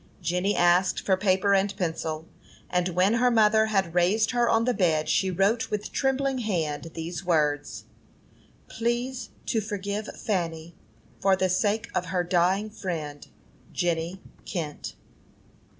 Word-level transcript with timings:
Jenny 0.19 0.55
asked 0.55 1.01
for 1.05 1.15
paper 1.15 1.53
and 1.53 1.77
pencil, 1.77 2.25
and 2.71 2.89
when 2.89 3.13
her 3.13 3.29
mother 3.29 3.67
had 3.67 3.93
raised 3.93 4.31
her 4.31 4.49
on 4.49 4.65
the 4.65 4.73
bed, 4.73 5.07
she 5.07 5.29
wrote, 5.29 5.69
with 5.69 5.91
trembling 5.91 6.39
hand, 6.39 6.89
these 6.95 7.23
words: 7.23 7.83
"_Please 8.67 9.29
to 9.45 9.61
forgive 9.61 10.09
Fanny, 10.19 10.73
for 11.19 11.35
the 11.35 11.49
sake 11.49 11.87
of 11.93 12.07
her 12.07 12.23
dying 12.23 12.71
friend, 12.71 13.27
Jenny 13.73 14.19
Kent. 14.43 14.95